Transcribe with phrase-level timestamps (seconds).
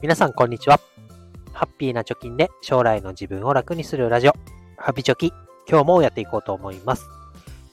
[0.00, 0.78] 皆さんこんにちは。
[1.52, 4.32] ハッピーな貯金で将来の自分を楽にするラジオ、
[4.76, 5.32] ハピチョキ、
[5.68, 7.08] 今日もやっていこうと思います。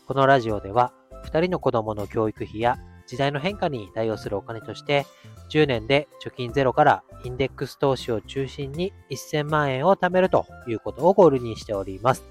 [0.08, 0.92] このラジオでは、
[1.26, 5.06] 2人の子供の教育費や時代の変化に対応するお金として、
[5.52, 12.24] 10年で貯金ゼロからインデックス投資を中心に1000万円を貯めるということをゴールにしております。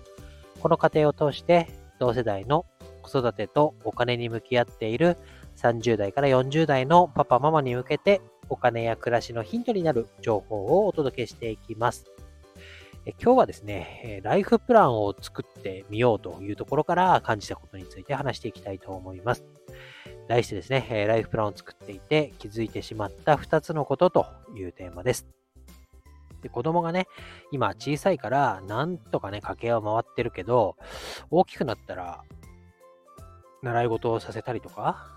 [0.61, 1.69] この過程を通して、
[2.01, 2.67] 同世代の
[3.03, 5.19] 子育てとお金に向き合っている
[5.57, 12.07] 30代から40代のパパママに向けてお金や暮らしのヒントになる情報をお届けしていきます。
[13.21, 19.45] 今日はですね、ライフプランを作ってみようというところから感じたことについて話していきたいと思います。
[20.27, 25.27] 題してですね、ライフプランを作っていて気づいてしまった2つのことというテーマです。
[26.41, 27.07] で子供がね、
[27.53, 30.77] 今小さいからなんとかね、家計は回ってるけど、
[31.31, 32.23] 大きくなったら
[33.63, 35.14] 習い事をさせたりとか、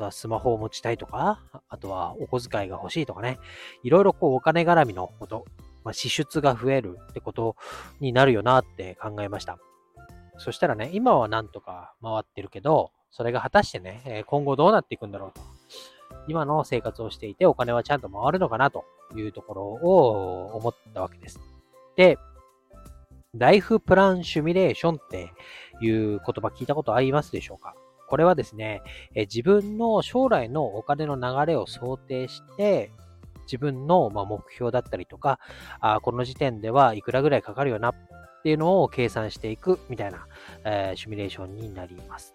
[0.00, 3.38] とはスマホを持ちたいとか、あとはお小遣いが欲しいとかね、
[3.84, 5.44] いろいろこうお金絡みのこと、
[5.84, 7.56] まあ、支出が増えるってこと
[8.00, 9.58] になるよなって考えました。
[10.38, 15.40] そしたらね、今はなんとか回ってるけど、それが果たしてね、今後どうなっていくんだろうと。
[16.28, 18.84] 今の生活をしていてお金はちゃんと回るのかなと
[19.16, 21.40] いうところを思ったわけです。
[21.96, 22.18] で、
[23.34, 25.30] ライフプランシミュレーションって
[25.80, 27.74] いう言葉聞いたことありますでしょうか？
[28.10, 28.82] これはですね、
[29.14, 32.90] え自分の将来のお金の流れを想定して、
[33.42, 35.38] 自分のま目標だったりとか、
[35.80, 37.94] あこの時点ではいくらぐらいかかるよなっ
[38.42, 40.26] ていうのを計算していくみたいな、
[40.64, 42.34] えー、シミュレーションになります。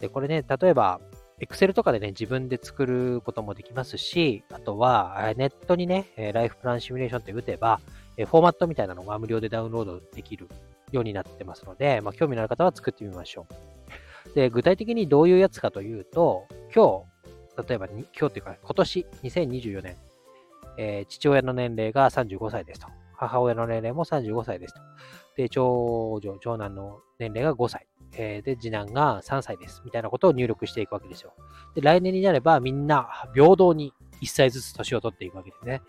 [0.00, 1.00] で、これね、例えば、
[1.40, 7.80] Excel とかでね、自分で作ることもできますし、あとは、ネットにね、ライフプランシミュレーションって打てば、
[8.16, 10.48] フォーマットみたいなのが無料でダウンロードできる
[10.92, 13.71] ようになってますので、まあ、興味のある方は作ってみましょう。
[14.34, 17.04] で、具体的にどういうやつかというと、今
[17.56, 19.96] 日、例えば今日っていうか今年2024年、
[20.78, 22.88] えー、父親の年齢が35歳ですと。
[23.14, 24.80] 母親の年齢も35歳ですと。
[25.36, 27.86] で、長女、長男の年齢が5歳。
[28.14, 29.82] えー、で、次男が3歳です。
[29.84, 31.32] みたいなことを入力していくわけですよ。
[31.74, 33.92] で、来年になればみんな平等に
[34.22, 35.82] 1歳ずつ年を取っていくわけですね。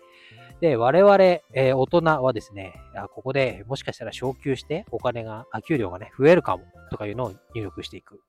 [0.64, 2.72] で、我々、えー、大人はですね、
[3.14, 8.22] ここでもしかしたら昇給してお金が、給料がね、増えるかもとかいうのを入力していく。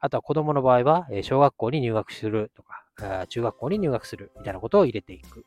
[0.00, 5.44] あとは子供の場合は、え小学校に入学するとか、中学校に入学するみたいなことを入れていく。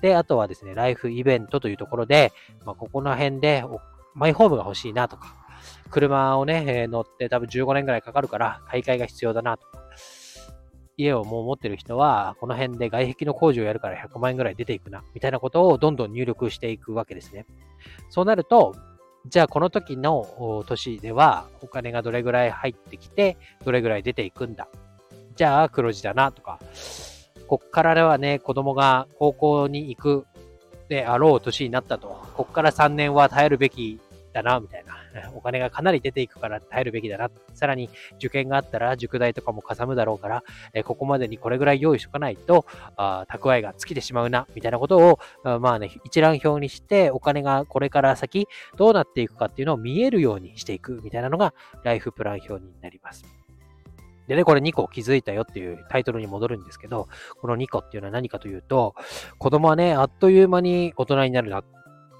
[0.00, 2.32] で、あとはですね、ライフイベントというところで、
[2.64, 3.62] まあ、ここの辺で
[4.14, 5.36] マイホームが欲しいなとか、
[5.90, 9.84] 車をね、乗って多分15年ぐらいかかるから買い替えが必要だなとか、
[10.96, 17.46] 家をもう持ってる人は、この辺で外壁の工事をやるから100万円ぐらい出ていくな、みたいなことをどんどん入力していくわけですね。
[18.10, 18.74] そうなると、
[19.28, 24.68] じゃあこの時の年ではお金がどれぐらい入ってきて、どれぐらい出ていくんだ。
[25.34, 26.60] じゃあ黒字だなとか、
[27.46, 30.26] こっからではね、子供が高校に行く
[30.88, 34.00] であろう年になったと、こっから3年は耐えるべき
[34.32, 35.05] だな、みたいな。
[35.34, 37.30] お金がかなり出ていくから耐えるべきだな。
[37.54, 40.44] さらに受験があったら塾代とかもかさむだろうから、
[40.74, 42.64] えここまでにこれぐらい用意しとかないと、
[42.96, 53.24] あ蓄えが尽きてしまうな、みたいなことを、あまあね、一覧表にして、お金がこれから先どうなっていくかっていうのを見えるようにしていくみたいなのがライフプラン表になります。
[54.28, 57.08] でね、これ2個気づいたよっていうタイトルに戻るんですけど、
[57.40, 58.94] この2個っていうのは何かというと、
[59.38, 61.62] 子供はね、あっという間に大人になるな。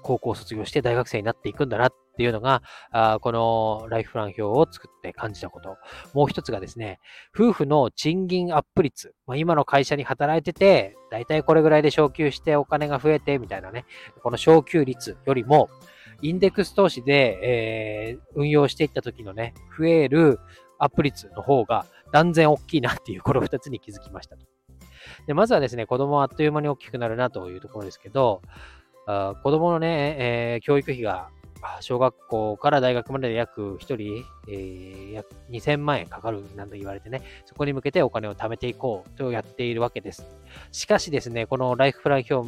[0.03, 5.77] 高校卒業して大学生になっていくんだなっっていうのが、あこのライフプラン表を作って感じたこと。
[6.15, 6.99] もう一つがですね、
[7.35, 9.13] 夫婦の賃金アップ率。
[9.27, 13.85] まあ、今の会社に働いてて、だいたいこれぐらいで昇給してお金が増えてみたいなね、
[14.23, 15.69] この昇給率よりも、
[16.23, 20.39] インデックス投資で、えー、運用していった時のね、増える
[20.79, 24.47] アップ率の方が断然大きいなっていう、この二つに気づきましたと。
[25.27, 28.41] で、まずはですね、子供はあっという間に大きくなるなというところですけど、
[29.07, 31.29] あ子供のね、えー、教育費が
[31.81, 40.25] 小学校から大学まで約1人、えー、約2000万円かかるなんと言われてね、そこに向けてお金を貯めていこうとやっているわけです。
[40.71, 42.47] しかしですね、このライフプラン表を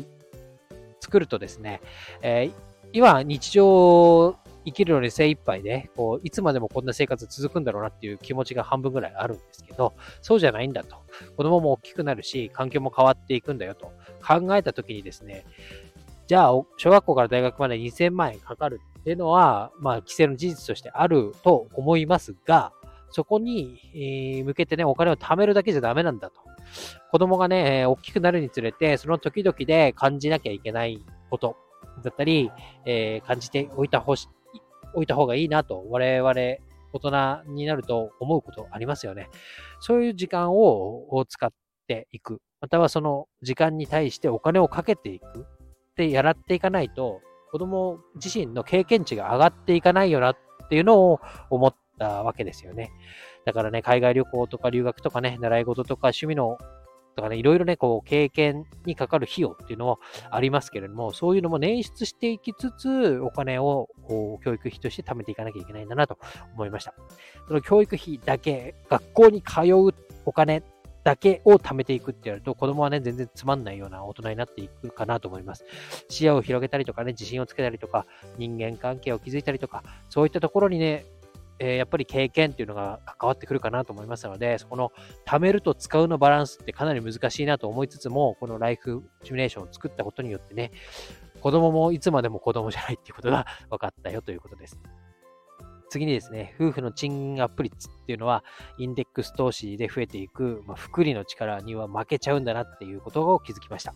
[1.00, 1.82] 作るとですね、
[2.22, 2.54] えー、
[2.94, 4.36] 今日常
[4.66, 10.98] 生きるのに精一杯で、こう、いつまでもこんな生活続くんだろうなっていう気持ちが半分ぐらいあるんですけど、そうじゃないんだと。
[11.38, 13.92] 子供も大きくなるし、環境も変わっていくんだよと
[14.26, 15.46] 考えたときにですね、
[16.28, 22.74] じゃあ、小学校から大学まで2000万円かかるっていうのは、まあ、規制の事実としてあると思いますが、
[23.12, 26.42] そこに、向けてね、お金を貯めるだけじゃダメなんだと。
[27.12, 31.56] 子供がね、大きくなるにつれて、その時々で感じなきゃいけないこと
[32.04, 32.52] だったり、
[32.86, 34.28] えー、感じておいたほし、
[34.94, 36.34] おいた方がいいなと、我々、
[36.92, 37.00] 大
[37.46, 39.30] 人になると思うことありますよね。
[39.80, 41.52] そういう時間を使っ
[41.88, 42.42] ていく。
[42.62, 45.46] またはその時間に対してお金をかけていく。
[45.46, 50.38] ってやらっていかないと、子供自身の経験値が上がっていかないよなっ
[50.70, 51.20] ていうのを
[51.50, 52.92] 思ったわけですよね。
[53.46, 56.58] だからね、海外旅行とか留学とかね、習い事とか趣味の
[57.20, 60.00] とかね、いろいろね、こう、経験にかかる費用っていうのも
[60.32, 63.90] ありますけれども、そういうのも捻出していきつつ、お金を
[64.44, 66.18] 教育費として貯めていかなきゃいけないんだなと
[66.54, 66.94] 思いました。
[67.48, 69.90] その教育費だけ、学校に通う
[70.26, 70.64] お金
[71.04, 75.66] だけを貯めていくってやると、子供はね、全然つまんないような大人になっていくかなと思います。
[76.10, 78.06] 視野を広げたりとかね、自信をつけたりとか、
[78.38, 81.06] 人間関係を築いたりとか、そういったところにね、
[81.60, 84.92] えー、やっぱり経験っていうのが関わってくるかなと思いますので、そこの
[85.26, 90.72] 貯めると使うのバランスってかなり難しいなと思いつつも、このライフシミュレーションを作ったことによってね、
[91.42, 94.80] 子供もいつまでも子供じゃないっていうことが分かったよということです。
[95.90, 98.44] 次にですね、夫婦の賃金アップ率っていうのは、
[98.78, 103.94] インデックス投資で増えていく、まあ、福利の力には負けちゃうんだなっていうことを気づきました。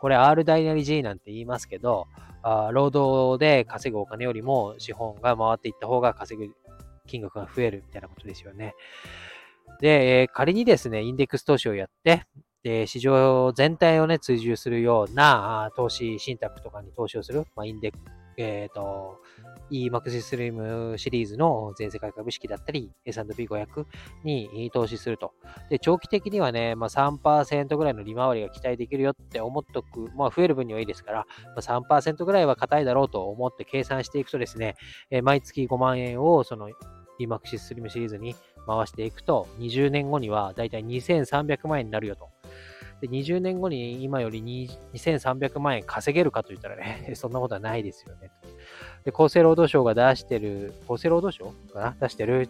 [0.00, 2.06] これ R 大なり J なんて言いますけど、
[2.42, 6.52] あ労働で稼ぐお金よりも資本が回っていった方が稼ぐ
[7.06, 8.74] 金額が増えるみたいなことですよね。
[9.80, 12.24] で、え仮にですね、インデックス投資をやって、
[12.62, 17.98] で、市場全体をね、追従するような投資信託とかに投資をする、まあ、インデック
[18.36, 19.20] えっ、ー、と、
[19.70, 23.86] EMAX スリムシリーズの全世界株式だったり、S&P500
[24.24, 25.32] に投資すると。
[25.70, 34.74] で、長期的にはね、まあ、3%ぐらいの利回りが期待できるよって思っとく、まあ、増える分にはいいですから、まあ、3%ぐらいは硬いだろうと思って計算していくとですね、
[35.10, 36.68] えー、毎月5万円をその
[37.20, 38.34] EMAX スリムシリーズに
[38.66, 42.33] 回していくと、20年後にはだいたい2300万円になるよと。
[43.04, 44.40] で、20年後に今より
[44.94, 48.30] 2300万円稼げるかと言ったらね、 そんなことはないですよね。
[49.04, 51.96] で、厚生労働省が出してる、厚生労働省かな？
[52.00, 52.48] 出してる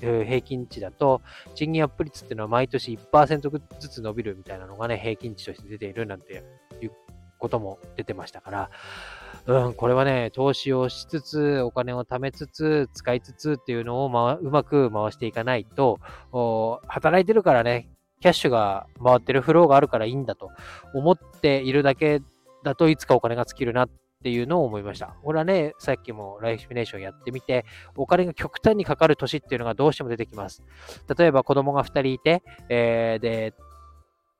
[0.00, 1.22] 平均値だと、
[1.56, 6.34] 賃金アップ率っていうのは毎年1%ずつ伸びるみたいなのがね、平均値として出ているなんて
[6.80, 6.92] いう
[7.38, 8.70] ことも出てましたから、
[9.46, 15.98] うん、これはね、投資をしつつ、お金を貯めつつ、使いつつっていうのを、ま、うまく回していかないと、
[16.86, 17.88] 働いてるからね、
[18.20, 20.50] キャッシュが回ってるフローがあるからいいんだと
[20.94, 22.22] 思っているだけ
[22.64, 23.90] だといつかお金が尽きるなっ
[24.22, 25.14] ていうのを思いました。
[25.22, 27.64] これはね、さっきもライフシミュレーションやってみて、
[27.94, 30.62] お金が極端にかかる年っていうのがどうしても出てきます。
[31.16, 33.54] 例えば子供が2人いて、えー、で、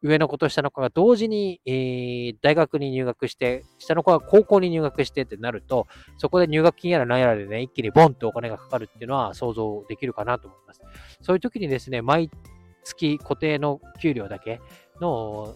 [0.02, 5.86] 上の子と下の子が同時に、えー、大学に入学して、下の子が高校に入学してってなると、
[6.18, 10.82] そこで入学金やら何やらでね、一気にボンってお金がかかるっていうのは想像できるかなと思います。
[11.22, 12.30] そういう時にですね、毎
[12.86, 14.60] 月固定の給料だけ
[15.00, 15.54] の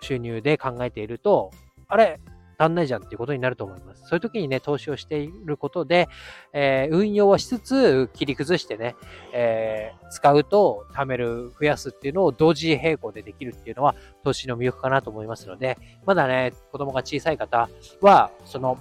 [0.00, 1.50] 収入で考えていると、
[1.88, 2.20] あれ
[2.58, 4.02] 足んないじゃんっていうことになると思います。
[4.08, 6.08] そういう時にね、投資をしていることで、
[6.52, 8.96] えー、運用はしつつ、切り崩してね、
[9.32, 13.94] えー、使うと貯める、増やすっていうのを同時並行でできるっていうのは、
[14.24, 17.70] 投資の魅力かなと思いますので、まだね、子供が小さい方
[18.00, 18.76] は、その、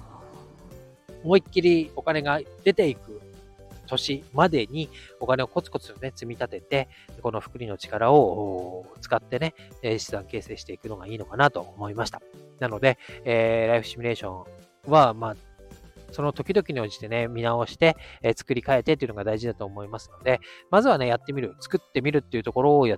[1.24, 3.17] 思いっきりお金が出ていく
[3.88, 4.90] 年までに
[5.20, 6.90] お金をコツコツね、積み立てて、
[7.22, 12.22] この福利の力を使ってね、資産形成していくのがいいのかなと思いました。
[12.60, 14.46] なので、えー、ライフシミュレーショ
[14.88, 15.36] ンは、まあ、
[16.12, 20.40] その時々に応じてね、見直して、えー、作り変えてっていうのが大事だと思いますので、
[20.72, 22.98] まずはね、やってみる、作ってみるっていうところをや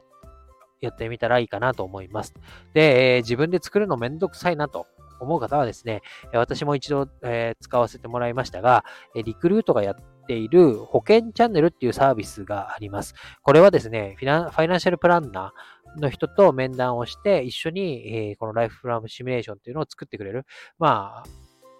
[0.81, 2.33] やってみたらいいかなと思います。
[2.73, 4.87] で、えー、自分で作るのめんどくさいなと
[5.19, 13.15] 思う方はですね、私も一度、えー、使わせてもらいましたが、リクルートがやってている保険チャンネルっていうサービスがあります。
[13.41, 20.45] これはですね、フィナファイナンシャルプランナーの人と面談をして、一緒に、え、このライフプランシミュレーションっていうのを作ってくれる。
[20.77, 21.29] まあ、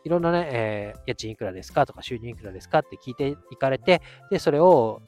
[0.04, 4.02] いろんなね、えー、家賃いくらですかとか収入いくらですかって聞いていかれて、
[4.32, 5.04] で、それを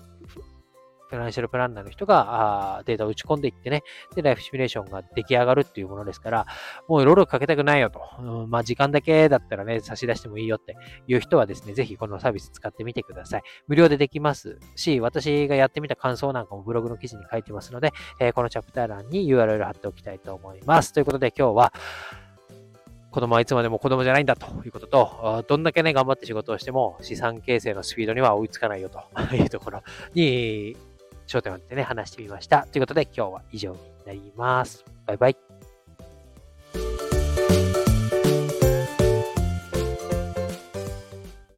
[1.15, 3.83] ファナンシャルプランナーの人があデータを打ち込んでいってね、
[4.15, 6.47] で、ライフシミュレーションが出来上がるっていうものですから、
[6.87, 8.01] もういろいろかけたくないよと。
[8.19, 10.75] うん、まあ、時間だけだったらね、差し出してもいいよって
[11.07, 13.43] いう人はですね、ぜひこのサービス使ってみてください。
[13.67, 20.93] 無料でできますし、私がやってみた感想なんかもブログの記事に書いてますので、えー、このチャプター欄に URL 貼っておきたいと思います。
[20.93, 21.73] ということで今日は、
[23.11, 30.77] 子供はいつまでも子供じゃないんだということと、どんだけね、頑張って仕事をしても資産形成のスピードには追いつかないよというところに
[31.31, 32.67] 焦点を当ててね、話してみました。
[32.67, 34.85] ということで今日は以上になります。
[35.05, 35.50] バイバイ。